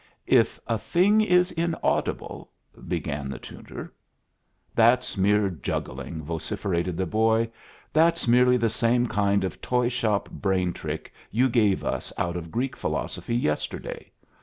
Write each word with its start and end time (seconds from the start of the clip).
"If 0.25 0.59
a 0.65 0.79
thing 0.79 1.21
is 1.21 1.51
inaudible" 1.51 2.49
began 2.87 3.29
the 3.29 3.37
tutor. 3.37 3.93
"That's 4.73 5.15
mere 5.15 5.47
juggling!" 5.51 6.23
vociferated 6.23 6.97
the 6.97 7.05
boy, 7.05 7.51
"That's 7.93 8.27
merely 8.27 8.57
the 8.57 8.67
same 8.67 9.05
kind 9.05 9.43
of 9.43 9.61
toy 9.61 9.89
shop 9.89 10.27
brain 10.31 10.73
trick 10.73 11.13
you 11.29 11.49
gave 11.49 11.83
us 11.83 12.11
out 12.17 12.35
of 12.35 12.49
Greek 12.49 12.75
philosophy 12.75 13.35
yesterday. 13.35 14.11